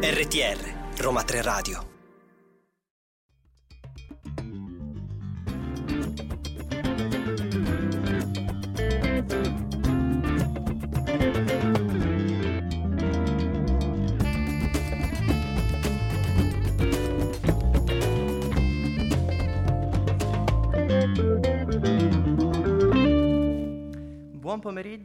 [0.00, 0.58] RTR,
[0.98, 1.95] Roma 3 Radio.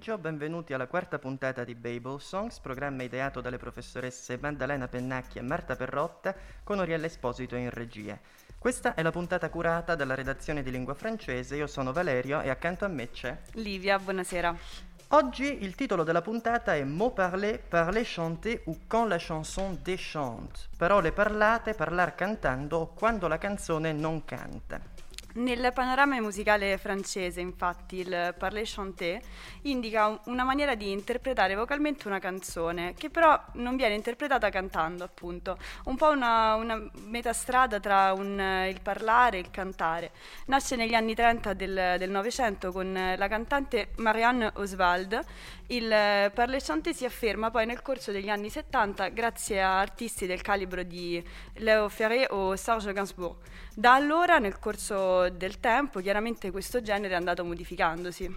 [0.02, 5.42] Pomeriggio, benvenuti alla quarta puntata di Babel Songs, programma ideato dalle professoresse Maddalena Pennacchi e
[5.42, 6.34] Marta Perrotta
[6.64, 8.18] con Oriella Esposito in regia.
[8.58, 12.84] Questa è la puntata curata dalla redazione di lingua francese, io sono Valerio e accanto
[12.84, 14.56] a me c'è Livia, buonasera.
[15.10, 20.62] Oggi il titolo della puntata è Mot parlé, parler chanté ou quand la chanson déchante.
[20.78, 25.01] Parole parlate, parlar cantando o quando la canzone non canta.
[25.34, 29.22] Nel panorama musicale francese, infatti, il parler chanté
[29.64, 35.58] indica una maniera di interpretare vocalmente una canzone, che però non viene interpretata cantando, appunto.
[35.86, 40.12] Un po' una, una metastrada tra un, il parlare e il cantare.
[40.48, 45.24] Nasce negli anni 30 del Novecento con la cantante Marianne Oswald.
[45.72, 50.42] Il parler chanté si afferma poi nel corso degli anni 70 grazie a artisti del
[50.42, 51.24] calibro di
[51.60, 53.38] Léo Ferré o Serge Gainsbourg.
[53.74, 58.36] Da allora, nel corso del tempo, chiaramente questo genere è andato modificandosi.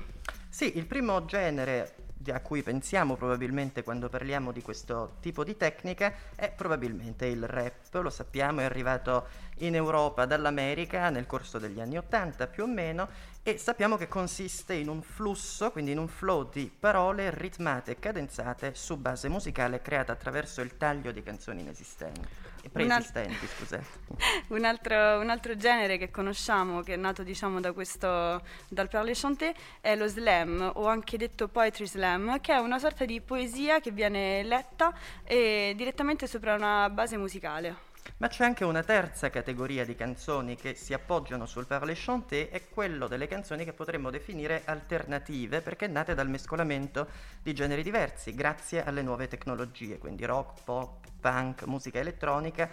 [0.49, 1.95] Sì, il primo genere
[2.33, 7.93] a cui pensiamo probabilmente quando parliamo di questo tipo di tecnica è probabilmente il rap,
[7.95, 9.27] lo sappiamo, è arrivato
[9.59, 13.09] in Europa dall'America nel corso degli anni 80 più o meno
[13.47, 17.99] e sappiamo che consiste in un flusso, quindi in un flow di parole ritmate e
[17.99, 22.27] cadenzate su base musicale creata attraverso il taglio di canzoni inesistenti.
[22.73, 23.85] Preesistenti, un scusate.
[24.49, 29.15] un, altro, un altro, genere che conosciamo, che è nato diciamo da questo, dal parler
[29.15, 33.79] chanté, è lo slam, o anche detto poetry slam, che è una sorta di poesia
[33.81, 37.93] che viene letta e direttamente sopra una base musicale.
[38.17, 42.69] Ma c'è anche una terza categoria di canzoni che si appoggiano sul parler chanté, è
[42.69, 47.09] quello delle canzoni che potremmo definire alternative, perché nate dal mescolamento
[47.43, 52.71] di generi diversi, grazie alle nuove tecnologie, quindi rock, pop, punk, musica elettronica,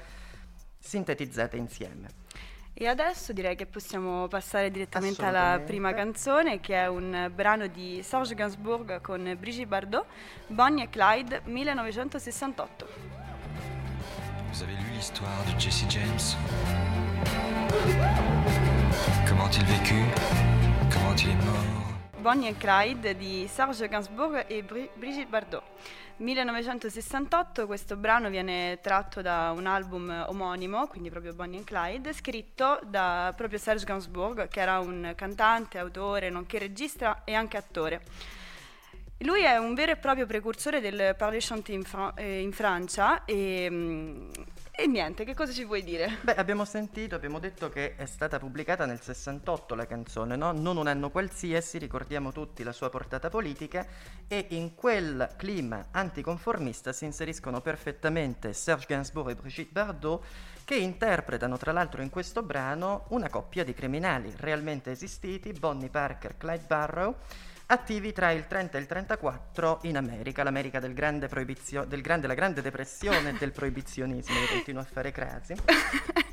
[0.78, 2.08] sintetizzate insieme.
[2.74, 8.02] E adesso direi che possiamo passare direttamente alla prima canzone, che è un brano di
[8.04, 10.06] Serge Gainsbourg con Brigitte Bardot,
[10.48, 13.21] Bonnie e Clyde, 1968.
[14.52, 16.20] Vous avez lu l'histoire de Jesse James
[19.28, 20.04] Comment il vécut
[20.92, 21.82] Comment il est mort
[22.22, 25.64] Bonnie and Clyde di Serge Gainsbourg e Bri- Brigitte Bardot.
[26.18, 32.80] 1968 questo brano viene tratto da un album omonimo, quindi proprio Bonnie and Clyde, scritto
[32.86, 38.02] da proprio Serge Gainsbourg, che era un cantante, autore, nonché regista e anche attore.
[39.24, 43.24] Lui è un vero e proprio precursore del parler chanté in, Fra- eh, in Francia
[43.26, 44.30] e, mm,
[44.72, 46.18] e, niente, che cosa ci vuoi dire?
[46.22, 50.52] Beh, abbiamo sentito, abbiamo detto che è stata pubblicata nel 68 la canzone, no?
[50.54, 53.86] Non un anno qualsiasi, ricordiamo tutti la sua portata politica
[54.28, 60.26] e in quel clima anticonformista si inseriscono perfettamente Serge Gainsbourg e Brigitte Bardot
[60.66, 66.38] che interpretano tra l'altro in questo brano una coppia di criminali realmente esistiti, Bonnie Parker,
[66.38, 67.16] Clyde Barrow,
[67.72, 72.28] attivi tra il 30 e il 34 in America, l'America del grande proibizio- del grande,
[72.28, 75.56] la grande depressione e del proibizionismo, io continuo a fare crasi.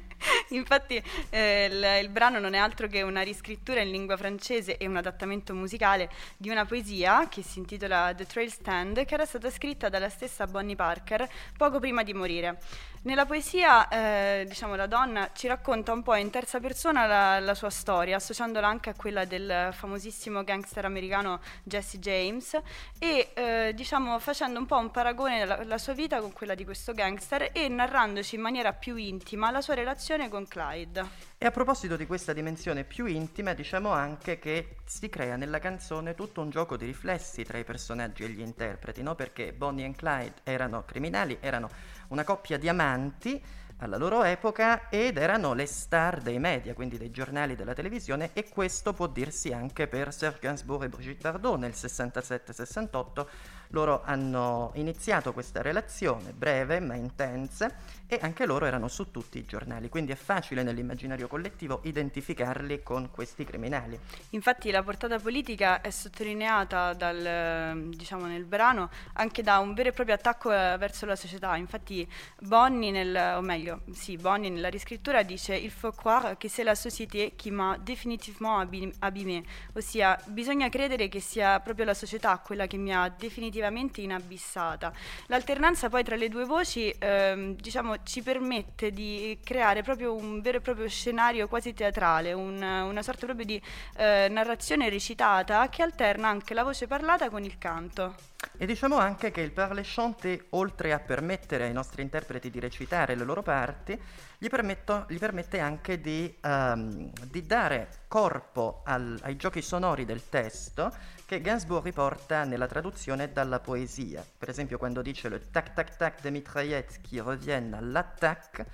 [0.51, 1.01] Infatti
[1.31, 4.97] eh, il, il, brano non è altro che una riscrittura in lingua francese e un
[4.97, 9.89] adattamento musicale di una poesia che si intitola The Trail Stand, che era stata scritta
[9.89, 12.59] dalla stessa Bonnie Parker poco prima di morire.
[13.03, 17.55] Nella poesia, eh, diciamo, la donna ci racconta un po' in terza persona la, la,
[17.55, 22.61] sua storia, associandola anche a quella del famosissimo gangster americano Jesse James
[22.99, 26.93] e, eh, diciamo, facendo un po' un paragone della sua vita con quella di questo
[26.93, 31.27] gangster e narrandoci in maniera più intima la sua relazione con Clyde.
[31.39, 36.17] E a proposito di questa dimensione più intima, diciamo anche che si crea nella canzone
[36.17, 39.15] tutto un gioco di riflessi tra i personaggi e gli interpreti, no?
[39.15, 41.71] Perché Bonnie e Clyde erano criminali, erano
[42.09, 43.43] una coppia di amanti
[43.79, 48.49] alla loro epoca ed erano le star dei media, quindi dei giornali della televisione e
[48.49, 53.27] questo può dirsi anche per Serge Gainsbourg e Brigitte Bardot nel 67-68
[53.71, 57.71] Loro hanno iniziato questa relazione breve ma intensa
[58.07, 63.11] e anche loro erano su tutti i giornali, quindi è facile nell'immaginario collettivo identificarli con
[63.11, 63.99] questi criminali.
[64.31, 69.93] Infatti la portata politica è sottolineata dal, diciamo, nel brano anche da un vero e
[69.93, 71.55] proprio attacco eh, verso la società.
[71.57, 72.09] Infatti
[72.41, 76.75] Bonnie, nel, o meglio, sì, Bonnie nella riscrittura dice «Il faut croire que c'est la
[76.75, 78.67] société qui m'a définitivement
[79.01, 79.45] abîmé»,
[79.75, 83.57] ossia bisogna credere che sia proprio la società quella che mi ha definitivamente
[84.03, 84.93] inabissata.
[85.27, 90.59] L'alternanza poi tra le due voci, ehm, diciamo, ci permette di creare proprio un vero
[90.59, 93.61] e proprio scenario quasi teatrale, un, una sorta proprio di
[93.97, 98.15] eh, narrazione recitata che alterna anche la voce parlata con il canto.
[98.61, 103.15] E diciamo anche che il parler chanté, oltre a permettere ai nostri interpreti di recitare
[103.15, 103.97] le loro parti,
[104.37, 110.93] gli, gli permette anche di, um, di dare corpo al, ai giochi sonori del testo
[111.25, 114.27] che Gainsbourg riporta nella traduzione dalla poesia.
[114.37, 118.67] Per esempio quando dice le tac tac tac des mitraillettes qui reviennent l'attaque,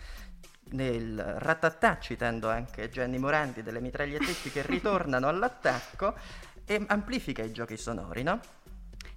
[0.71, 6.15] nel ratatà, citando anche Gianni Morandi delle mitragliettetti che ritornano all'attacco,
[6.65, 8.41] e amplifica i giochi sonori, no?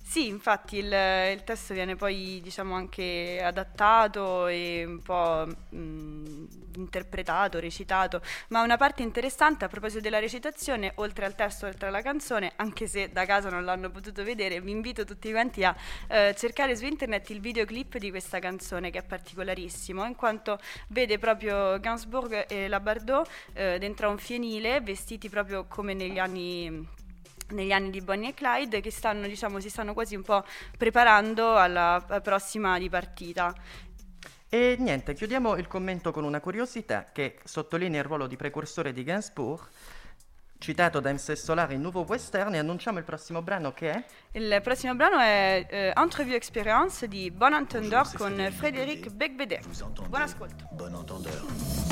[0.09, 7.59] Sì, infatti il, il, testo viene poi diciamo anche adattato e un po' mh, interpretato,
[7.59, 12.54] recitato, ma una parte interessante a proposito della recitazione, oltre al testo, oltre alla canzone,
[12.56, 15.75] anche se da casa non l'hanno potuto vedere, vi invito tutti quanti a
[16.07, 20.57] eh, cercare su internet il videoclip di questa canzone che è particolarissimo, in quanto
[20.88, 26.18] vede proprio Gainsbourg e la Bardot eh, dentro a un fienile, vestiti proprio come negli
[26.18, 26.95] anni
[27.50, 30.44] negli anni di Bonnie e Clyde che stanno, diciamo, si stanno quasi un po'
[30.78, 33.54] preparando alla prossima dipartita.
[34.50, 39.04] E niente, chiudiamo il commento con una curiosità che sottolinea il ruolo di precursore di
[39.04, 39.62] Gainsbourg,
[40.58, 44.04] citato da MC Solar in Nouveau Western, e annunciamo il prossimo brano che è?
[44.32, 49.60] Il prossimo brano è eh, Entrevue Experience di Bon Entendeur con Frédéric Becbédé.
[50.08, 50.68] Buon ascolto.
[50.72, 51.87] Bon Entendeur.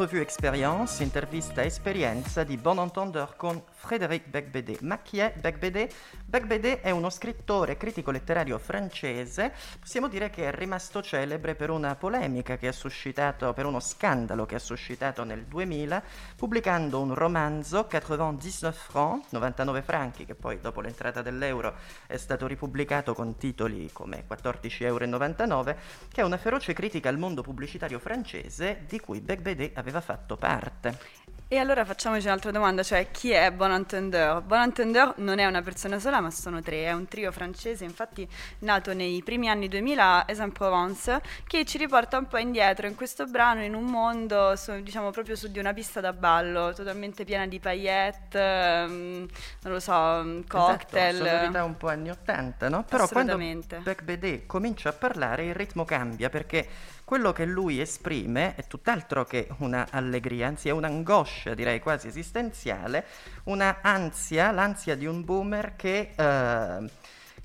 [0.00, 4.78] Entrevue Experience, intervista esperienza di Bon Entendeur con Frédéric Becbédé.
[4.80, 5.90] Ma chi è Becbédé?
[6.24, 11.96] Becbédé è uno scrittore critico letterario francese, possiamo dire che è rimasto celebre per una
[11.96, 16.02] polemica che ha suscitato, per uno scandalo che ha suscitato nel 2000,
[16.34, 21.74] pubblicando un romanzo 99 francs, 99 franchi, che poi dopo l'entrata dell'euro
[22.06, 25.76] è stato ripubblicato con titoli come 14,99 euro,
[26.10, 31.18] che è una feroce critica al mondo pubblicitario francese di cui Becbédé aveva fatto parte.
[31.52, 34.40] E allora facciamoci un'altra domanda, cioè chi è Bon Entendeur?
[34.40, 38.24] Bon Entendeur non è una persona sola, ma sono tre, è un trio francese, infatti
[38.60, 43.24] nato nei primi anni 2000 a Aix-en-Provence, che ci riporta un po' indietro in questo
[43.24, 47.48] brano, in un mondo, su, diciamo proprio su di una pista da ballo, totalmente piena
[47.48, 49.26] di paillette, um,
[49.62, 51.16] non lo so, mm, cocktail.
[51.16, 52.84] Esatto, sonorità un po' anni 80, no?
[52.84, 56.68] Però quando Beck Bédé comincia a parlare il ritmo cambia perché
[57.10, 63.04] quello che lui esprime è tutt'altro che una allegria, anzi è un'angoscia, direi quasi esistenziale,
[63.46, 66.90] una ansia, l'ansia di un boomer che eh,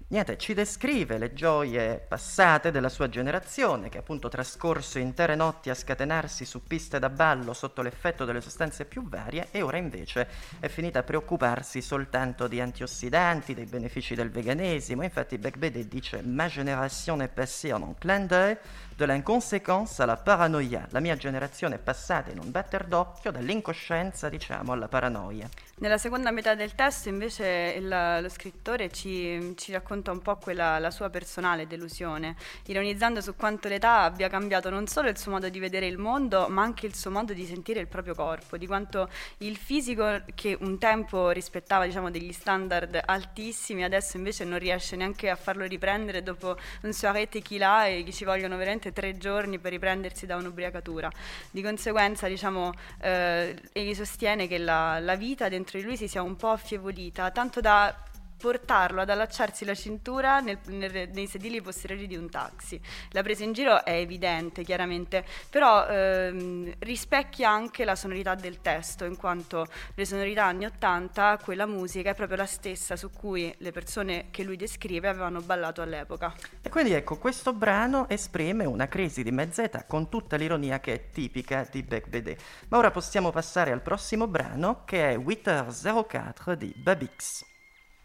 [0.08, 5.74] niente, ci descrive le gioie passate della sua generazione, che appunto trascorso intere notti a
[5.74, 10.28] scatenarsi su piste da ballo sotto l'effetto delle sostanze più varie e ora invece
[10.60, 15.04] è finita a preoccuparsi soltanto di antiossidanti, dei benefici del veganesimo.
[15.04, 18.58] Infatti Beck Bede dice Ma génération est passée en un clin d'œil
[18.96, 20.88] de l'inconséquence alla paranoia.
[20.92, 25.50] La mia generazione è passata in un batter d'occhio dall'incoscienza, diciamo, alla paranoia.
[25.78, 30.80] Nella seconda metà del testo invece il, lo scrittore ci, ci, racconta un po' quella,
[30.80, 35.50] la sua personale delusione, ironizzando su quanto l'età abbia cambiato non solo il suo modo
[35.50, 38.66] di vedere il mondo, ma anche il suo modo di sentire il proprio corpo, di
[38.68, 44.96] quanto il fisico che un tempo rispettava diciamo, degli standard altissimi, adesso invece non riesce
[44.96, 49.60] neanche a farlo riprendere dopo un soirée tequila e che ci vogliono veramente tre giorni
[49.60, 51.12] per riprendersi da un'ubriacatura.
[51.52, 56.08] Di conseguenza diciamo, eh, egli sostiene che la, la vita dentro dentro di lui si
[56.08, 57.94] sia un po' affievolita, tanto da
[58.38, 62.80] portarlo ad allacciarsi la cintura nel, nel, nei sedili posteriori di un taxi.
[63.12, 69.06] La presa in giro è evidente, chiaramente, però ehm, rispecchia anche la sonorità del testo,
[69.06, 73.72] in quanto le sonorità anni 80, quella musica è proprio la stessa su cui le
[73.72, 76.34] persone che lui descrive avevano ballato all'epoca.
[76.62, 80.94] E quindi ecco, questo brano esprime una crisi di mezza età con tutta l'ironia che
[80.94, 82.38] è tipica di Beck Bédé.
[82.70, 85.68] Ma ora possiamo passare al prossimo brano che è Witter
[86.08, 87.54] 04 di Babix.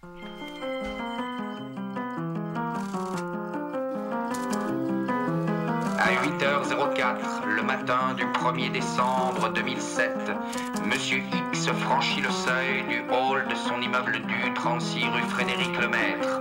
[0.03, 0.07] À
[6.25, 10.33] 8h04, le matin du 1er décembre 2007,
[10.87, 11.19] Monsieur
[11.53, 16.41] X franchit le seuil du hall de son immeuble du 36 rue Frédéric Lemaître.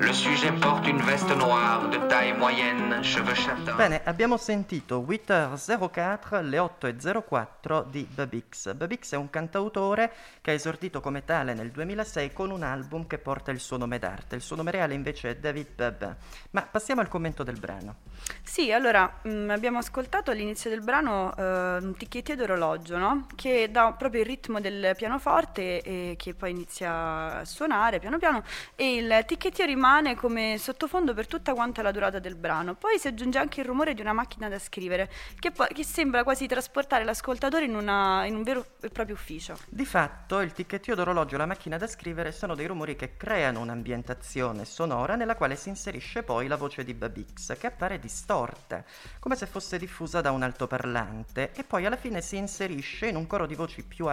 [0.00, 3.76] Le sujet porte une veste noire de taille moyenne, cheveux châtains.
[3.76, 8.72] Bene, abbiamo sentito 8h04, le 8.04 di Babix.
[8.72, 13.18] Babix è un cantautore che ha esordito come tale nel 2006 con un album che
[13.18, 14.36] porta il suo nome d'arte.
[14.36, 16.16] Il suo nome reale invece è David Bab.
[16.52, 17.96] Ma passiamo al commento del brano.
[18.42, 23.26] Sì, allora mh, abbiamo ascoltato all'inizio del brano eh, un ticchettio d'orologio, no?
[23.36, 28.42] Che dà proprio il ritmo del pianoforte e che poi inizia a suonare piano piano
[28.74, 32.76] e il ticchettio rimane come sottofondo per tutta quanta la durata del brano.
[32.76, 36.22] Poi si aggiunge anche il rumore di una macchina da scrivere che, poi, che sembra
[36.22, 39.58] quasi trasportare l'ascoltatore in, una, in un vero e proprio ufficio.
[39.68, 43.58] Di fatto il ticchettio d'orologio e la macchina da scrivere sono dei rumori che creano
[43.58, 48.84] un'ambientazione sonora nella quale si inserisce poi la voce di Babix che appare distorta,
[49.18, 53.26] come se fosse diffusa da un altoparlante e poi alla fine si inserisce in un
[53.26, 54.08] coro di voci più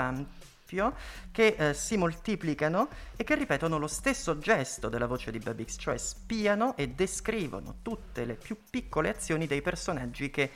[0.68, 0.94] ampie
[1.32, 5.98] che eh, si moltiplicano e che ripetono lo stesso gesto della voce di Babix, cioè
[5.98, 10.52] spiano e descrivono tutte le più piccole azioni dei personaggi che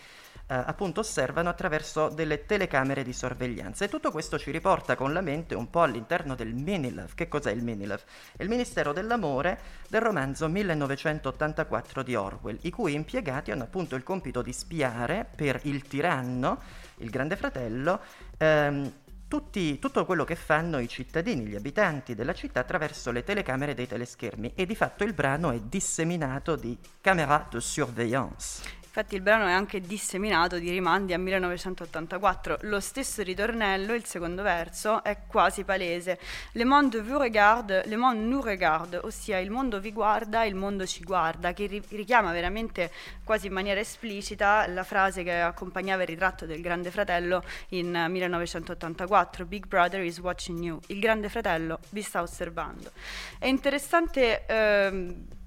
[0.48, 3.86] eh, appunto osservano attraverso delle telecamere di sorveglianza.
[3.86, 7.12] E tutto questo ci riporta con la mente un po' all'interno del Minilove.
[7.16, 8.02] Che cos'è il Minilove?
[8.36, 14.04] È il Ministero dell'Amore del romanzo 1984 di Orwell, i cui impiegati hanno appunto il
[14.04, 16.62] compito di spiare per il tiranno,
[16.98, 18.02] il Grande Fratello,
[18.38, 18.92] ehm,
[19.32, 23.88] tutti, tutto quello che fanno i cittadini, gli abitanti della città attraverso le telecamere dei
[23.88, 28.81] teleschermi e di fatto il brano è disseminato di camera de surveillance.
[28.94, 32.58] Infatti il brano è anche disseminato di rimandi a 1984.
[32.64, 36.20] Lo stesso ritornello, il secondo verso, è quasi palese.
[36.52, 40.86] Le monde vous regarde, le monde nous regarde, ossia il mondo vi guarda, il mondo
[40.86, 42.92] ci guarda, che ri- richiama veramente
[43.24, 49.46] quasi in maniera esplicita la frase che accompagnava il ritratto del Grande Fratello in 1984,
[49.46, 52.92] Big Brother is watching you, il Grande Fratello vi sta osservando.
[53.40, 54.46] È interessante...
[54.48, 55.40] Ehm,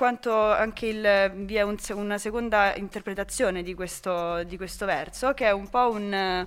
[0.00, 5.44] quanto anche il, vi è un, una seconda interpretazione di questo, di questo, verso, che
[5.44, 6.46] è un po' un...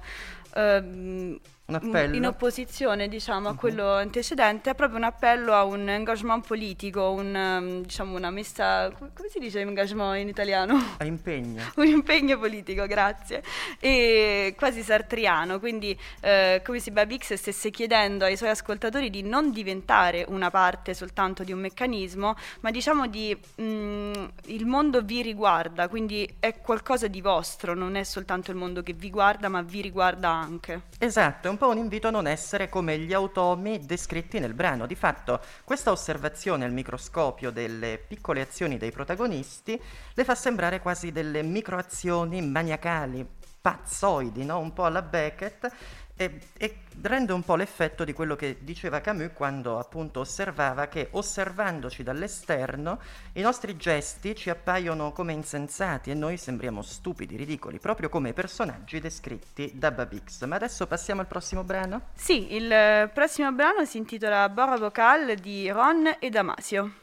[0.56, 2.16] Uh, un appello.
[2.16, 7.34] In opposizione, diciamo, a quello antecedente, è proprio un appello a un engagement politico, un,
[7.34, 10.78] um, diciamo, una messa, come si dice engagement in italiano?
[11.00, 11.64] A impegno.
[11.78, 13.42] un impegno politico, grazie.
[13.80, 19.52] E quasi sartriano, quindi eh, come se Babix stesse chiedendo ai suoi ascoltatori di non
[19.52, 24.14] diventare una parte soltanto di un meccanismo, ma diciamo di mh, mm,
[24.48, 28.92] il mondo vi riguarda, quindi è qualcosa di vostro, non è soltanto il mondo che
[28.92, 30.82] vi guarda, ma vi riguarda anche.
[31.00, 34.88] Esatto, un po' un invito a non essere come gli automi descritti nel brano.
[34.88, 39.80] Di fatto, questa osservazione al microscopio delle piccole azioni dei protagonisti
[40.16, 43.24] le fa sembrare quasi delle microazioni maniacali,
[43.62, 44.58] pazzoidi, no?
[44.58, 45.72] un po' alla Beckett,
[46.16, 51.08] e, e, rende un po' l'effetto di quello che diceva Camus quando appunto osservava che
[51.12, 53.00] osservandoci dall'esterno
[53.34, 58.34] i nostri gesti ci appaiono come insensati e noi sembriamo stupidi, ridicoli, proprio come i
[58.34, 60.44] personaggi descritti da Babix.
[60.46, 62.10] Ma adesso passiamo al prossimo brano?
[62.14, 67.02] Sì, il prossimo brano si intitola Bora Vocal di Ron e Damasio.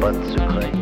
[0.00, 0.72] Pas de secret.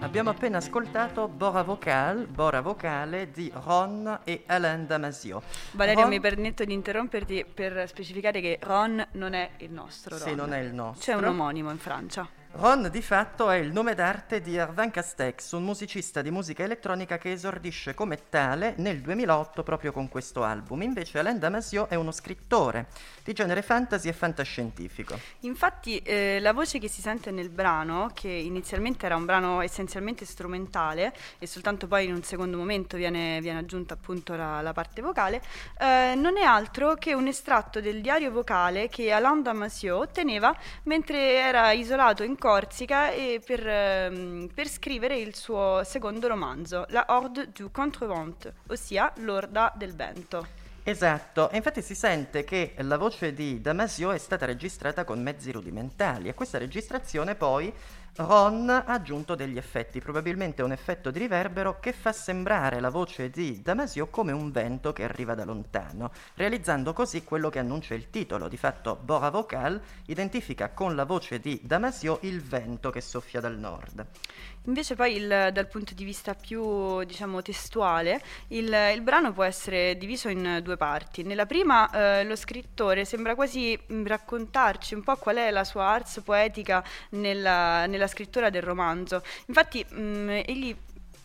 [0.00, 5.42] Abbiamo appena ascoltato Bora Vocal, Bora Vocale di Ron e Alain Damasio.
[5.72, 6.10] Valerio, Ron...
[6.10, 10.28] mi permetto di interromperti per specificare che Ron non è il nostro Ron.
[10.28, 11.12] Sì, non è il nostro.
[11.12, 12.26] C'è un omonimo in Francia.
[12.56, 17.18] Ron di fatto è il nome d'arte di Ervan Castex, un musicista di musica elettronica
[17.18, 20.82] che esordisce come tale nel 2008 proprio con questo album.
[20.82, 22.86] Invece Alain Damasio è uno scrittore
[23.24, 25.18] di genere fantasy e fantascientifico.
[25.40, 30.24] Infatti eh, la voce che si sente nel brano, che inizialmente era un brano essenzialmente
[30.24, 35.02] strumentale e soltanto poi in un secondo momento viene, viene aggiunta appunto la, la parte
[35.02, 35.42] vocale,
[35.76, 41.40] eh, non è altro che un estratto del diario vocale che Alain Damasio teneva mentre
[41.40, 43.08] era isolato in Corsica
[43.42, 49.96] per, ehm, per, scrivere il suo secondo romanzo, La Horde du Contrevent, ossia L'Orda del
[49.96, 50.46] Vento.
[50.82, 55.50] Esatto, e infatti si sente che la voce di Damasio è stata registrata con mezzi
[55.52, 57.72] rudimentali e questa registrazione poi
[58.16, 63.28] Ron ha aggiunto degli effetti, probabilmente un effetto di riverbero che fa sembrare la voce
[63.28, 68.10] di Damasio come un vento che arriva da lontano, realizzando così quello che annuncia il
[68.10, 68.46] titolo.
[68.46, 73.58] Di fatto Bora Vocal identifica con la voce di Damasio il vento che soffia dal
[73.58, 74.06] nord.
[74.66, 79.96] Invece poi il, dal punto di vista più diciamo, testuale, il, il, brano può essere
[79.98, 81.22] diviso in due parti.
[81.22, 85.84] Nella prima eh, lo scrittore sembra quasi mh, raccontarci un po' qual è la sua
[85.84, 89.22] ars poetica nella, nella scrittura del romanzo.
[89.46, 90.74] Infatti mh, egli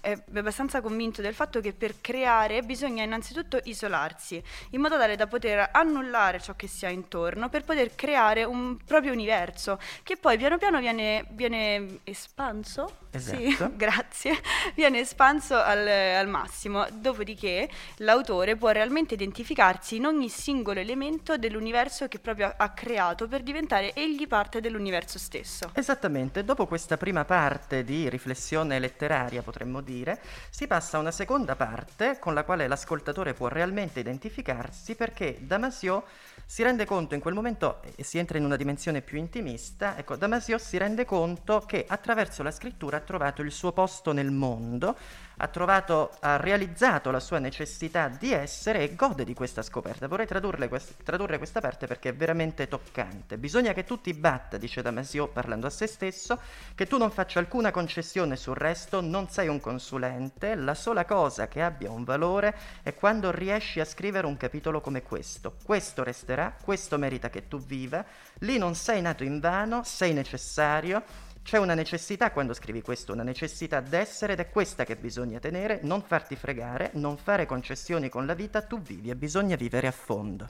[0.02, 4.42] è abbastanza convinto del fatto che per creare bisogna innanzitutto isolarsi,
[4.72, 8.78] in modo tale da poter annullare ciò che si ha intorno, per poter creare un
[8.78, 13.08] proprio universo, che poi piano piano viene, viene espanso.
[13.12, 13.38] Esatto.
[13.38, 14.34] Sì, grazie.
[14.76, 16.88] Viene espanso al, al massimo.
[16.92, 23.44] Dopodiché l'autore può realmente identificarsi in ogni singolo elemento dell'universo che proprio ha creato per
[23.44, 25.72] diventare egli parte dell'universo stesso.
[25.74, 31.12] Esattamente, dopo questa prima parte di riflessione letteraria, potremmo dire, dire, si passa a una
[31.12, 36.06] seconda parte con la quale l'ascoltatore può realmente identificarsi perché Damasio
[36.46, 40.16] si rende conto in quel momento, e si entra in una dimensione più intimista, ecco,
[40.16, 44.96] Damasio si rende conto che attraverso la scrittura ha trovato il suo posto nel mondo,
[45.42, 50.08] ha, trovato, ha realizzato la sua necessità di essere e gode di questa scoperta.
[50.08, 50.28] Vorrei
[50.68, 53.38] quest- tradurre questa parte perché è veramente toccante.
[53.38, 56.40] Bisogna che tu ti batta, dice Damasio parlando a se stesso,
[56.76, 61.48] che tu non faccia alcuna concessione sul resto, non sei un consulente, la sola cosa
[61.48, 65.56] che abbia un valore è quando riesci a scrivere un capitolo come questo.
[65.64, 68.04] Questo resterà, questo merita che tu viva,
[68.40, 73.24] lì non sei nato in vano, sei necessario c'è una necessità quando scrivi questo, una
[73.24, 78.26] necessità d'essere ed è questa che bisogna tenere, non farti fregare, non fare concessioni con
[78.26, 80.48] la vita, tu vivi e bisogna vivere a fondo.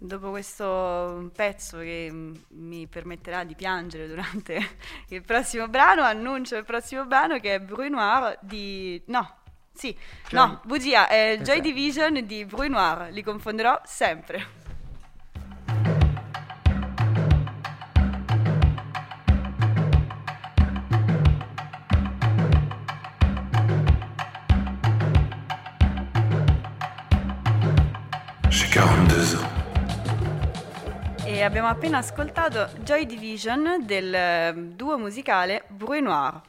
[0.00, 2.08] Dopo questo pezzo che
[2.48, 4.60] mi permetterà di piangere durante
[5.08, 9.02] il prossimo brano, annuncio il prossimo brano che è Brunoir di...
[9.06, 9.38] no,
[9.72, 9.96] sì,
[10.28, 10.38] Joy...
[10.40, 11.50] no, bugia, è esatto.
[11.50, 14.67] Joy Division di Brunoir, li confonderò sempre.
[31.48, 36.42] Abbiamo appena ascoltato Joy Division del eh, duo musicale Brunoir.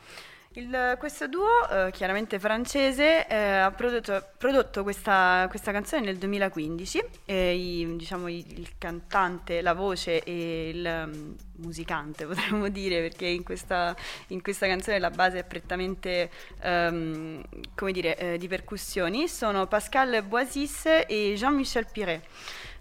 [0.56, 7.02] Il, questo duo, eh, chiaramente francese, eh, ha prodotto, prodotto questa, questa, canzone nel 2015
[7.24, 13.44] e i, diciamo, il cantante, la voce e il um, musicante potremmo dire perché in
[13.44, 13.96] questa,
[14.28, 16.30] in questa, canzone la base è prettamente
[16.62, 17.42] um,
[17.90, 22.22] dire, eh, di percussioni sono Pascal Boisis e Jean-Michel Piret.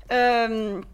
[0.08, 0.84] Um,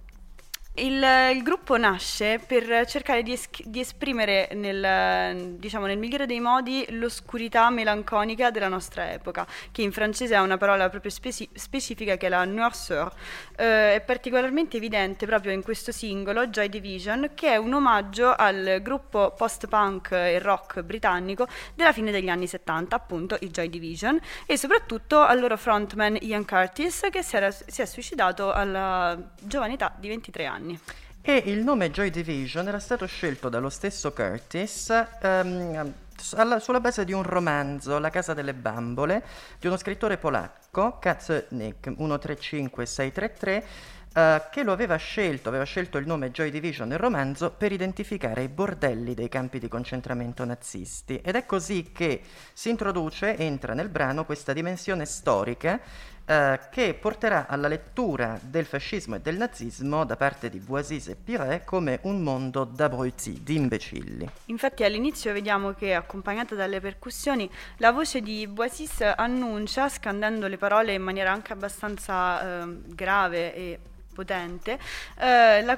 [0.77, 6.41] il, il, gruppo nasce per cercare di, es- di esprimere nel, diciamo, nel, migliore dei
[6.41, 12.17] modi l'oscurità melanconica della nostra epoca, che in francese ha una parola proprio speci- specifica
[12.17, 13.13] che è la noirceur.
[13.55, 18.81] Eh, è particolarmente evidente proprio in questo singolo, Joy Division, che è un omaggio al
[18.83, 24.57] gruppo post-punk e rock britannico della fine degli anni 70, appunto i Joy Division, e
[24.57, 29.95] soprattutto al loro frontman Ian Curtis, che si, era, si è suicidato alla giovane età
[29.97, 30.79] di 23 anni anni.
[31.21, 35.93] E il nome Joy Division era stato scelto dallo stesso Curtis um,
[36.35, 39.23] alla, sulla base di un romanzo, La casa delle bambole,
[39.59, 43.67] di uno scrittore polacco, Kacnik 135633,
[44.15, 48.45] Uh, che lo aveva scelto, aveva scelto il nome Joy Division nel romanzo per identificare
[48.45, 51.17] i bordelli dei campi di concentramento nazisti.
[51.17, 52.23] Ed è così che
[52.53, 55.81] si introduce, entra nel brano questa dimensione storica
[56.27, 61.17] Uh, che porterà alla lettura del fascismo e del nazismo da parte di Boisis e
[61.17, 64.27] Piret come un mondo d'abruti, di imbecilli.
[64.47, 70.95] Infatti all'inizio vediamo che accompagnata dalle percussioni la voce di Boisis annuncia, scandendo le parole
[70.95, 73.79] in maniera anche abbastanza uh, grave e
[74.15, 74.79] potente,
[75.19, 75.77] eh, la,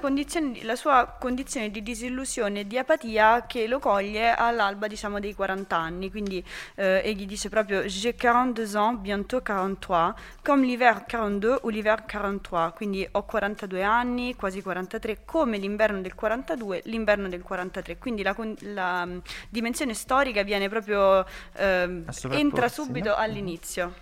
[0.62, 5.76] la, sua condizione di disillusione e di apatia che lo coglie all'alba diciamo, dei 40
[5.76, 6.44] anni, quindi
[6.76, 12.72] eh, egli dice proprio j'ai 42 ans, bientôt 43, comme l'hiver 42 o l'hiver 43,
[12.74, 18.36] quindi ho 42 anni, quasi 43, come l'inverno del 42, l'inverno del 43, quindi la,
[18.60, 21.24] la um, dimensione storica viene proprio,
[21.56, 23.14] eh, entra subito no?
[23.16, 23.94] all'inizio.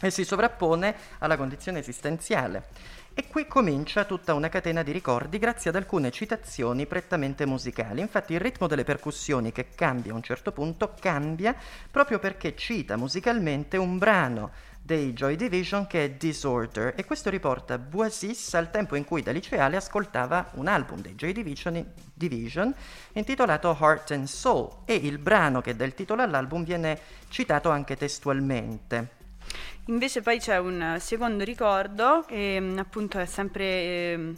[0.00, 2.96] E si sovrappone alla condizione esistenziale.
[3.20, 8.00] E qui comincia tutta una catena di ricordi grazie ad alcune citazioni prettamente musicali.
[8.00, 11.52] Infatti il ritmo delle percussioni che cambia a un certo punto cambia
[11.90, 17.76] proprio perché cita musicalmente un brano dei Joy Division che è Disorder e questo riporta
[17.76, 22.72] Boisis al tempo in cui da liceale ascoltava un album dei Joy Division, Division
[23.14, 26.96] intitolato Heart and Soul e il brano che dà il titolo all'album viene
[27.30, 29.17] citato anche testualmente.
[29.86, 33.64] Invece poi c'è un secondo ricordo, che mm, appunto è sempre...
[33.64, 34.34] Eh,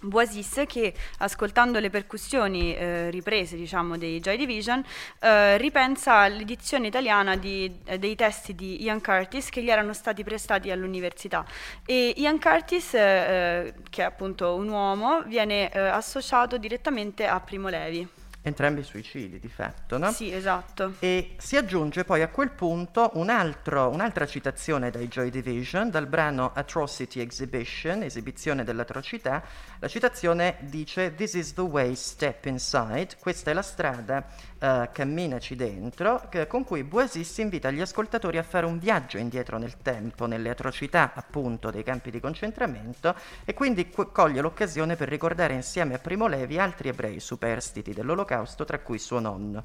[0.00, 4.82] Boisis che ascoltando le percussioni eh, riprese diciamo dei Joy Division
[5.20, 10.22] eh, ripensa all'edizione italiana di, eh, dei testi di Ian Curtis che gli erano stati
[10.22, 11.44] prestati all'università.
[11.84, 17.40] E Ian Curtis eh, eh, che è appunto un uomo viene eh, associato direttamente a
[17.40, 18.06] Primo Levi
[18.46, 20.12] entrambi suicidi di fatto, no?
[20.12, 20.94] Sì, esatto.
[21.00, 26.06] E si aggiunge poi a quel punto un altro, un'altra citazione dai Joy Division, dal
[26.06, 29.42] brano Atrocity Exhibition, esibizione dell'atrocità.
[29.80, 34.24] La citazione dice This is the way, step inside, questa è la strada,
[34.60, 39.58] uh, camminaci dentro, che, con cui Boisis invita gli ascoltatori a fare un viaggio indietro
[39.58, 45.08] nel tempo, nelle atrocità appunto dei campi di concentramento e quindi co- coglie l'occasione per
[45.08, 49.64] ricordare insieme a Primo Levi altri ebrei superstiti dell'olocausto dell'olocausto, tra cui suo nonno.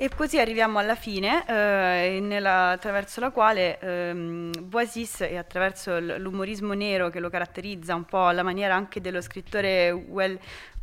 [0.00, 6.72] E così arriviamo alla fine, eh, nella, attraverso la quale ehm, Boisis, e attraverso l'umorismo
[6.74, 10.38] nero che lo caratterizza un po' alla maniera anche dello scrittore well,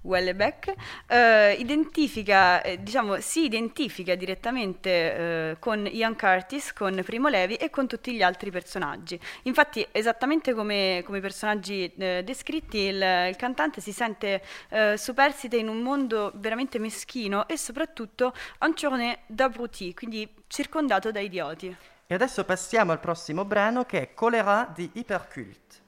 [0.05, 0.73] Wellebeck,
[1.07, 7.69] eh, identifica, eh, diciamo, si identifica direttamente eh, con Ian Curtis, con Primo Levi e
[7.69, 9.19] con tutti gli altri personaggi.
[9.43, 15.67] Infatti, esattamente come, i personaggi eh, descritti, il, il, cantante si sente eh, superstite in
[15.67, 21.75] un mondo veramente meschino e soprattutto un journée d'abruti, quindi circondato da idioti.
[22.07, 25.84] E adesso passiamo al prossimo brano che è Colera di Hypercult.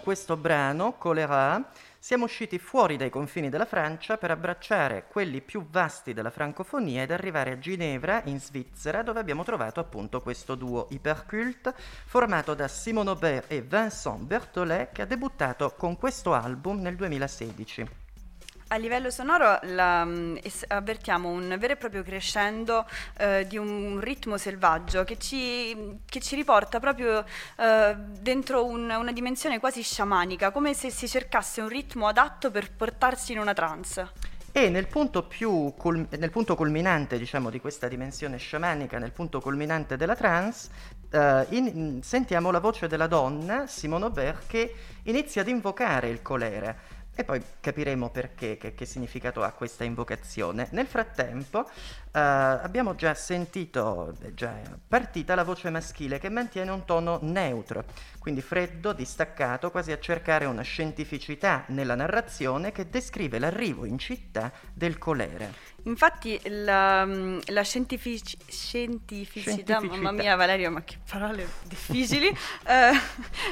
[0.00, 6.12] Questo brano, Colera, siamo usciti fuori dai confini della Francia per abbracciare quelli più vasti
[6.12, 11.74] della francofonia ed arrivare a Ginevra, in Svizzera, dove abbiamo trovato appunto questo duo ipercult
[12.06, 18.09] formato da Simon Aubert e Vincent Berthollet che ha debuttato con questo album nel 2016.
[18.72, 20.36] A livello sonoro la, mm,
[20.68, 22.86] avvertiamo un vero e proprio crescendo
[23.18, 27.24] eh, di un ritmo selvaggio che ci, che ci riporta proprio
[27.56, 32.70] eh, dentro un, una dimensione quasi sciamanica, come se si cercasse un ritmo adatto per
[32.70, 34.08] portarsi in una trance.
[34.52, 35.26] E nel punto,
[35.76, 40.70] cul- nel punto culminante diciamo, di questa dimensione sciamanica, nel punto culminante della trance,
[41.10, 46.98] eh, in- sentiamo la voce della donna, Simone Aubert, che inizia ad invocare il colere
[47.14, 50.68] e poi capiremo perché, che, che, significato ha questa invocazione.
[50.72, 51.68] Nel frattempo
[52.12, 54.52] eh, abbiamo già sentito, è già
[54.86, 57.84] partita la voce maschile che mantiene un tono neutro,
[58.18, 64.52] quindi freddo, distaccato, quasi a cercare una scientificità nella narrazione che descrive l'arrivo in città
[64.74, 65.70] del colere.
[65.84, 72.26] Infatti la, mm, la scientific- scientificità, scientificità, mamma mia Valerio, ma che parole difficili,
[72.66, 72.90] eh,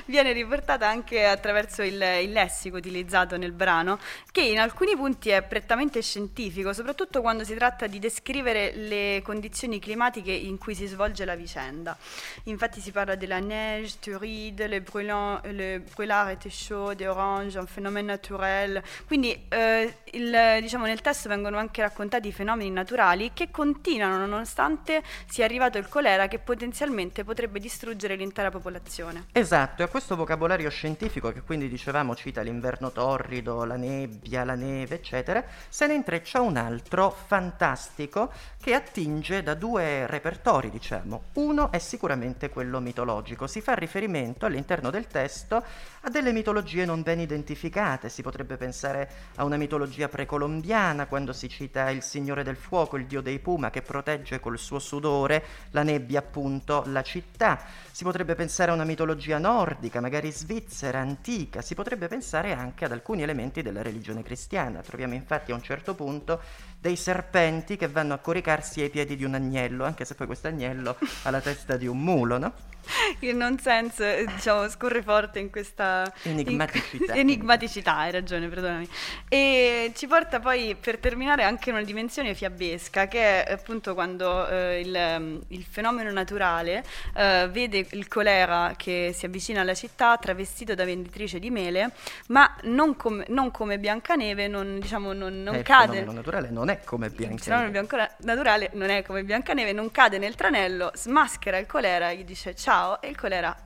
[0.06, 3.98] viene riportata anche attraverso il, il, lessico utilizzato nel brano,
[4.30, 9.78] che in alcuni punti è prettamente scientifico, soprattutto quando si tratta di descrivere le condizioni
[9.78, 11.96] climatiche in cui si svolge la vicenda.
[12.44, 17.66] Infatti si parla della neige, turide, le, brûlants, le brûlard étaient chauds, des oranges, un
[17.66, 18.82] fenomeno naturel.
[19.06, 25.02] Quindi eh, il, diciamo, nel testo vengono anche raccontati di fenomeni naturali che continuano nonostante
[25.26, 29.26] sia arrivato il colera che potenzialmente potrebbe distruggere l'intera popolazione.
[29.32, 34.54] Esatto, e a questo vocabolario scientifico che quindi dicevamo cita l'inverno torrido, la nebbia, la
[34.54, 41.22] neve, eccetera, se ne intreccia un altro fantastico che attinge da due repertori, diciamo.
[41.34, 45.62] Uno è sicuramente quello mitologico, si fa riferimento all'interno del testo
[46.08, 51.50] a delle mitologie non ben identificate, si potrebbe pensare a una mitologia precolombiana quando si
[51.50, 55.82] cita il Signore del Fuoco, il dio dei Puma che protegge col suo sudore la
[55.82, 61.74] nebbia appunto la città, si potrebbe pensare a una mitologia nordica, magari svizzera, antica, si
[61.74, 66.40] potrebbe pensare anche ad alcuni elementi della religione cristiana, troviamo infatti a un certo punto
[66.80, 70.46] dei serpenti che vanno a coricarsi ai piedi di un agnello, anche se poi questo
[70.46, 72.52] agnello ha la testa di un mulo, no?
[73.20, 77.12] il nonsense, diciamo, scorre forte in questa Enigmaticità.
[77.14, 78.88] in- enigmaticità, hai ragione, perdonami.
[79.28, 84.80] E ci porta poi per terminare anche una dimensione fiabesca che è appunto quando eh,
[84.80, 86.84] il, il fenomeno naturale
[87.14, 91.90] eh, vede il colera che si avvicina alla città travestito da venditrice di mele,
[92.28, 95.86] ma non come, non come Biancaneve, non, diciamo, non, non Eh, il cade.
[95.98, 97.42] fenomeno naturale non è come Il Biancaneve.
[97.44, 102.24] fenomeno bianco- naturale non è come Biancaneve, non cade nel tranello, smaschera il colera, gli
[102.24, 103.56] dice ciao e il colera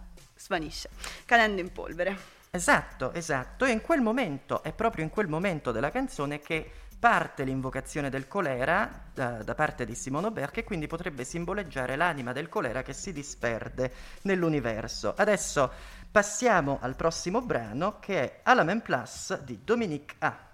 [0.42, 0.90] svanisce,
[1.24, 2.40] cadendo in polvere.
[2.50, 3.64] Esatto, esatto.
[3.64, 8.28] E in quel momento, è proprio in quel momento della canzone che parte l'invocazione del
[8.28, 12.92] colera da, da parte di Simone Aubert, che quindi potrebbe simboleggiare l'anima del colera che
[12.92, 15.14] si disperde nell'universo.
[15.16, 15.72] Adesso
[16.10, 20.51] passiamo al prossimo brano che è même place di Dominique A.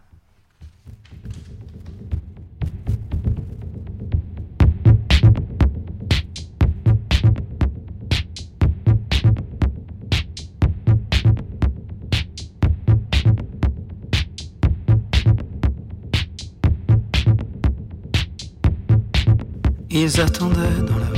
[20.00, 21.08] Ils attendaient dans la.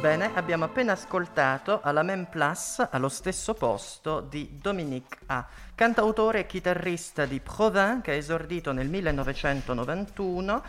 [0.00, 6.46] Bene, abbiamo appena ascoltato alla même place, allo stesso posto, di Dominique A, cantautore e
[6.46, 10.62] chitarrista di Provins che ha esordito nel 1991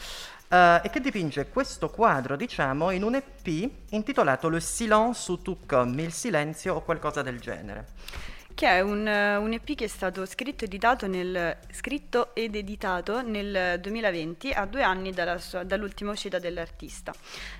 [0.49, 5.65] eh, e che dipinge questo quadro, diciamo, in un EP intitolato Le silence ou tout
[5.65, 7.87] comme, il silenzio o qualcosa del genere.
[8.59, 10.65] Che è un, eh, un EP che è stato scritto,
[11.07, 17.13] nel, scritto ed editato nel 2020, a due anni dalla dall'ultima uscita dell'artista.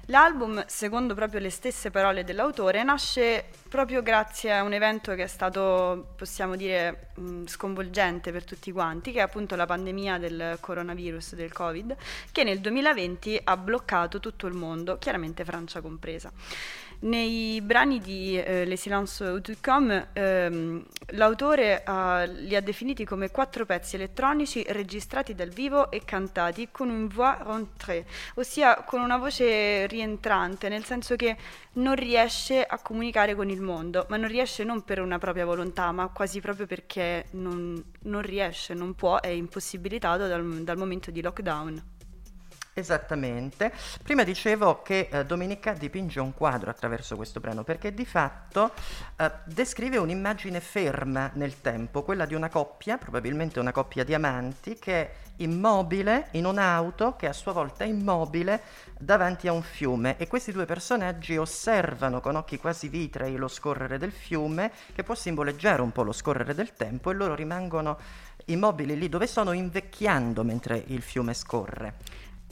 [0.07, 5.27] L'album, secondo proprio le stesse parole dell'autore, nasce proprio grazie a un evento che è
[5.27, 11.35] stato, possiamo dire, mh, sconvolgente per tutti quanti, che è appunto la pandemia del coronavirus,
[11.35, 11.95] del Covid,
[12.33, 16.29] che nel 2020 ha bloccato tutto il mondo, chiaramente Francia compresa.
[17.01, 19.57] Nei brani di eh, Les Silences ou tout
[20.13, 26.67] ehm, l'autore ha- li ha definiti come quattro pezzi elettronici registrati dal vivo e cantati
[26.71, 31.37] con une voix rentrée, ossia con una voce rientrante, nel senso che
[31.75, 35.93] non riesce a comunicare con il mondo, ma non riesce non per una propria volontà,
[35.93, 41.21] ma quasi proprio perché non, non riesce, non può, è impossibilitato dal, dal momento di
[41.21, 41.97] lockdown.
[42.73, 43.73] Esattamente.
[44.03, 48.71] Prima dicevo che eh, Domenica dipinge un quadro attraverso questo brano perché di fatto
[49.17, 54.77] eh, descrive un'immagine ferma nel tempo, quella di una coppia, probabilmente una coppia di amanti,
[54.79, 58.61] che è immobile in un'auto che a sua volta è immobile
[58.97, 63.97] davanti a un fiume e questi due personaggi osservano con occhi quasi vitrei lo scorrere
[63.97, 67.97] del fiume che può simboleggiare un po' lo scorrere del tempo e loro rimangono
[68.45, 71.95] immobili lì dove sono invecchiando mentre il fiume scorre.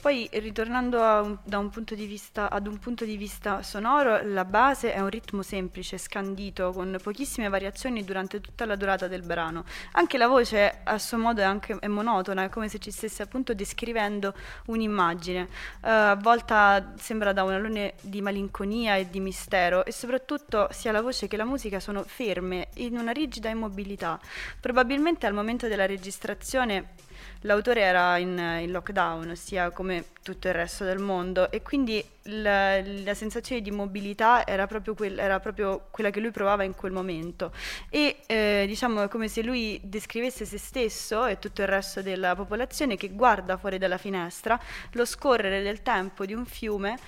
[0.00, 1.70] Poi, ritornando un- un
[2.06, 6.96] vista, ad un punto di vista sonoro, la base è un ritmo semplice, scandito, con
[7.02, 9.64] pochissime variazioni durante tutta la durata del brano.
[9.92, 13.22] Anche la voce, a suo modo, è, anche, è monotona, è come se ci stesse
[13.22, 14.34] appunto descrivendo
[14.66, 15.48] un'immagine.
[15.82, 20.92] Eh, a volte sembra da un alone di malinconia e di mistero, e soprattutto sia
[20.92, 24.20] la voce che la musica sono ferme, in una rigida immobilità.
[24.60, 27.06] Probabilmente al momento della registrazione
[27.42, 32.80] L'autore era in, in lockdown, ossia come tutto il resto del mondo, e quindi la,
[32.82, 36.92] la sensazione di mobilità era proprio, quel- era proprio quella che lui provava in quel
[36.92, 37.52] momento.
[37.88, 42.34] E eh, diciamo è come se lui descrivesse se stesso e tutto il resto della
[42.34, 44.58] popolazione che guarda fuori dalla finestra
[44.92, 46.98] lo scorrere del tempo di un fiume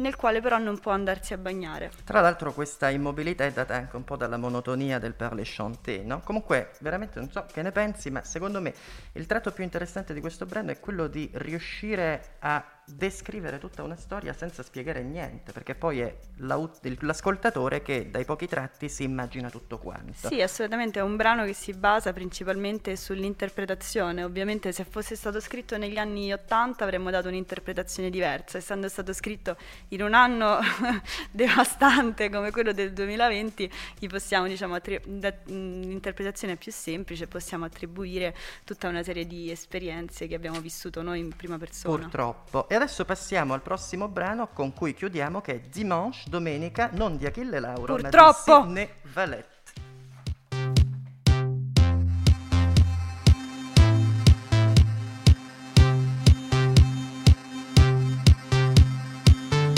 [0.00, 1.90] nel quale però non può andarsi a bagnare.
[2.04, 6.20] Tra l'altro questa immobilità è data anche un po' dalla monotonia del parler chanté, no?
[6.24, 8.74] Comunque, veramente non so che ne pensi, ma secondo me
[9.12, 13.96] il tratto più interessante di questo brano è quello di riuscire a descrivere tutta una
[13.96, 19.78] storia senza spiegare niente, perché poi è l'ascoltatore che dai pochi tratti si immagina tutto
[19.78, 20.28] quanto.
[20.28, 24.24] Sì, assolutamente, è un brano che si basa principalmente sull'interpretazione.
[24.24, 29.56] Ovviamente se fosse stato scritto negli anni 80 avremmo dato un'interpretazione diversa, essendo stato scritto
[29.88, 30.58] in un anno
[31.30, 37.26] devastante come quello del 2020, gli possiamo, diciamo, attri- da- mh, l'interpretazione è più semplice,
[37.26, 41.96] possiamo attribuire tutta una serie di esperienze che abbiamo vissuto noi in prima persona.
[41.96, 42.68] Purtroppo.
[42.68, 47.26] E adesso passiamo al prossimo brano con cui chiudiamo che è Dimanche, domenica, non di
[47.26, 48.72] Achille Lauro, Purtroppo.
[49.12, 49.48] Valette.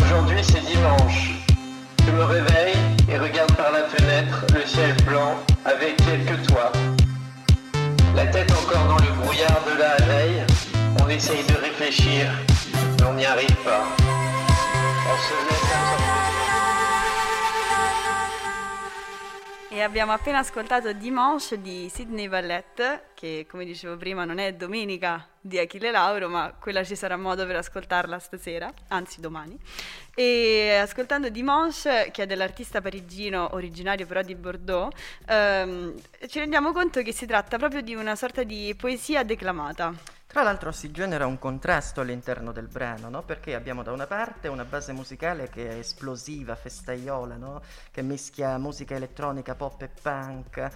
[0.00, 1.42] Aujourd'hui c'est dimanche.
[2.06, 2.76] Je me réveille
[3.08, 5.34] et regarde par la fenêtre le ciel blanc
[5.64, 6.70] avec quelques toits.
[8.14, 10.44] La tête encore dans le brouillard de la veille,
[11.04, 12.30] on essaye de réfléchir
[13.22, 13.84] n'y arrive pas.
[15.06, 15.34] On se
[19.70, 25.26] E abbiamo appena ascoltato Dimanche di Sidney Vallet, che come dicevo prima non è domenica
[25.40, 29.58] di Achille Lauro, ma quella ci sarà modo per ascoltarla stasera, anzi domani.
[30.14, 34.94] E ascoltando Dimanche, che è dell'artista parigino originario però di Bordeaux,
[35.26, 35.94] ehm,
[36.26, 39.94] ci rendiamo conto che si tratta proprio di una sorta di poesia declamata.
[40.32, 43.22] Tra l'altro si genera un contrasto all'interno del brano, no?
[43.22, 47.60] perché abbiamo da una parte una base musicale che è esplosiva, festaiola, no?
[47.90, 50.70] che mischia musica elettronica, pop e punk, eh,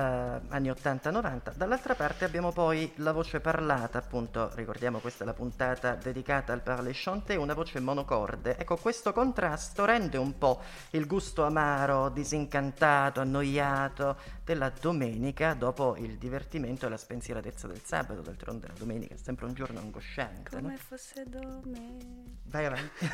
[0.00, 5.94] anni 80-90, dall'altra parte abbiamo poi la voce parlata, appunto, ricordiamo questa è la puntata
[5.94, 8.56] dedicata al parler chanté, una voce monocorde.
[8.56, 16.16] Ecco, questo contrasto rende un po' il gusto amaro, disincantato, annoiato della domenica dopo il
[16.16, 20.50] divertimento e la spensieratezza del sabato, d'altronde la domenica domenica, è sempre un giorno angosciante.
[20.50, 20.76] Come no?
[20.76, 22.30] fosse domenica.
[22.44, 23.08] Vai avanti.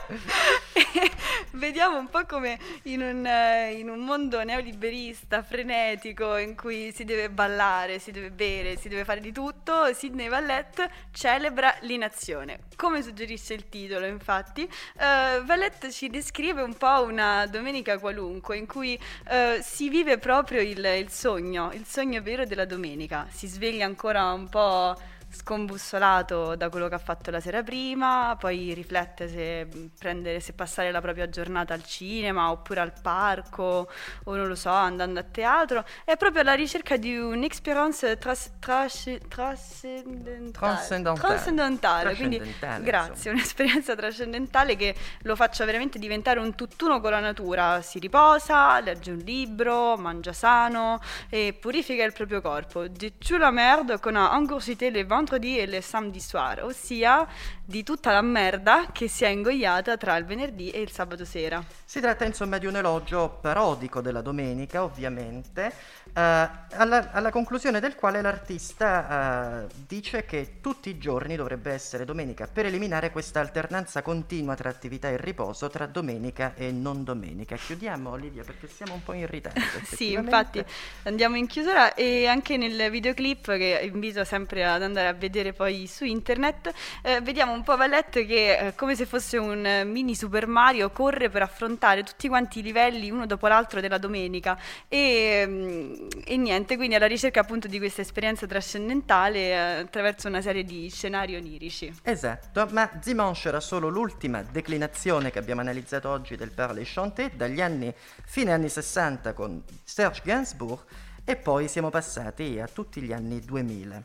[1.51, 7.03] Vediamo un po' come in un, eh, in un, mondo neoliberista, frenetico, in cui si
[7.05, 12.61] deve ballare, si deve bere, si deve fare di tutto, Sidney Vallet celebra l'inazione.
[12.75, 18.65] Come suggerisce il titolo, infatti, uh, Vallet ci descrive un po' una domenica qualunque, in
[18.65, 23.27] cui uh, si vive proprio il, il sogno, il sogno vero della domenica.
[23.29, 24.97] Si sveglia ancora un po'
[25.29, 30.91] scombussolato da quello che ha fatto la sera prima, poi riflette se, prendere, se passare
[30.91, 33.89] la propria giornata al cinema oppure al parco
[34.23, 35.85] o non lo so, andando a teatro.
[36.03, 40.51] È proprio alla ricerca di un'experience tras, tras, trascendentale.
[40.51, 41.19] Trascendentale.
[41.19, 47.81] Trascendentale, quindi grazie, un'esperienza trascendentale che lo faccia veramente diventare un tutt'uno con la natura.
[47.81, 52.87] Si riposa, legge un libro, mangia sano e purifica il proprio corpo.
[52.91, 57.27] Tout la merde qu'on a engourgité les vendredi e le samedi soir, ossia
[57.63, 61.63] di tutta la merda che si è ingoiata tra il venerdì e il sabato sera.
[61.85, 65.73] Si tratta insomma di un elogio parodico della domenica, ovviamente,
[66.13, 72.47] alla, alla, conclusione del quale l'artista eh, dice che tutti i giorni dovrebbe essere domenica
[72.51, 77.55] per eliminare questa alternanza continua tra attività e riposo, tra domenica e non domenica.
[77.55, 79.61] Chiudiamo Olivia perché siamo un po' irritati.
[79.83, 80.63] sì, infatti
[81.03, 85.87] andiamo in chiusura e anche nel videoclip che invito sempre ad andare a vedere poi
[85.87, 90.15] su internet, eh, vediamo un po' Valette che eh, come se fosse un eh, mini
[90.15, 95.43] Super Mario corre per affrontare tutti quanti i livelli uno dopo l'altro della domenica e,
[95.47, 100.63] mm, e niente, quindi alla ricerca appunto di questa esperienza trascendentale eh, attraverso una serie
[100.63, 101.93] di scenari onirici.
[102.03, 107.61] Esatto, ma Dimanche era solo l'ultima declinazione che abbiamo analizzato oggi del Parler Chanté dagli
[107.61, 107.93] anni
[108.25, 110.83] fine anni 60 con Serge Gainsbourg
[111.25, 114.01] e poi siamo passati a tutti gli anni 2000.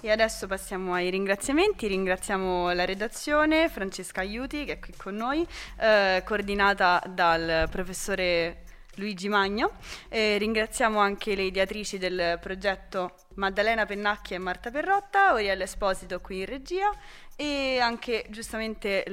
[0.00, 1.86] E adesso passiamo ai ringraziamenti.
[1.86, 5.46] Ringraziamo la redazione, Francesca Aiuti, che è qui con noi,
[5.78, 8.63] eh, coordinata dal professore
[8.96, 9.72] Luigi Magno.
[10.08, 16.40] E ringraziamo anche le ideatrici del progetto Maddalena Pennacchi e Marta Perrotta, Oriella Esposito qui
[16.40, 16.90] in regia
[17.36, 19.04] e anche giustamente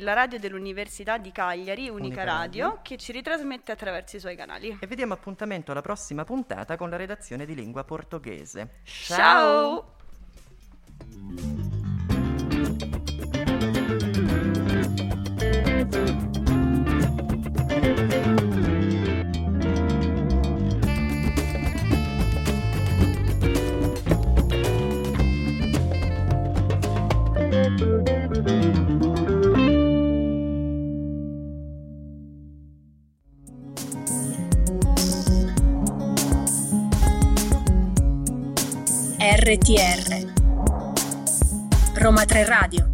[0.00, 4.36] la radio dell'Università di Cagliari, Unica, Unica radio, radio, che ci ritrasmette attraverso i suoi
[4.36, 4.76] canali.
[4.80, 8.80] E vediamo appuntamento alla prossima puntata con la redazione di lingua portoghese.
[8.84, 9.94] Ciao!
[15.78, 16.28] Ciao!
[39.42, 40.34] RTR
[41.94, 42.89] Roma 3 Radio